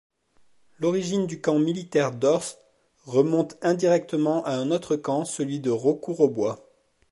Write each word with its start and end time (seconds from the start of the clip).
L'origine 0.79 1.27
du 1.27 1.41
Camp 1.41 1.59
Militaire 1.59 2.11
d'Ors 2.11 2.57
remonte 3.05 3.55
indirectement 3.61 4.43
à 4.45 4.53
un 4.53 4.71
autre 4.71 4.95
camp, 4.95 5.25
celui 5.25 5.59
de 5.59 5.69
Raucourt-au-Bois. 5.69 6.67